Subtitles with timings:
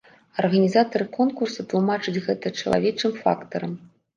[0.43, 3.79] Арганізатары конкурса тлумачаць гэта чалавечым фактарам.